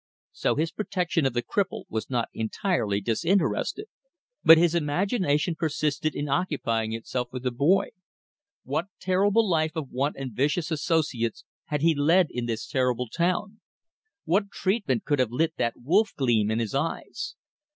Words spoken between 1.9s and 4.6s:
not entirely disinterested. But